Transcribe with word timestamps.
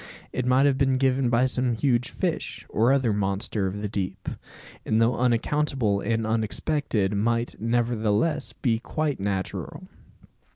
It 0.33 0.47
might 0.47 0.65
have 0.65 0.79
been 0.79 0.97
given 0.97 1.29
by 1.29 1.45
some 1.45 1.75
huge 1.75 2.09
fish, 2.09 2.65
or 2.69 2.91
other 2.91 3.13
monster 3.13 3.67
of 3.67 3.83
the 3.83 3.87
deep; 3.87 4.29
and 4.83 4.99
though 4.99 5.15
unaccountable 5.15 5.99
and 5.99 6.25
unexpected, 6.25 7.13
might, 7.13 7.55
nevertheless, 7.61 8.51
be 8.51 8.79
quite 8.79 9.19
natural. 9.19 9.87